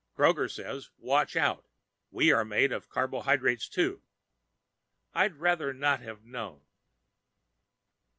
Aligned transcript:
Kroger 0.17 0.49
says 0.49 0.89
watch 0.97 1.35
out. 1.35 1.63
We 2.09 2.31
are 2.31 2.43
made 2.43 2.71
of 2.71 2.89
carbohydrates, 2.89 3.69
too. 3.69 4.01
I'd 5.13 5.35
rather 5.35 5.75
not 5.75 5.99
have 5.99 6.25
known. 6.25 6.65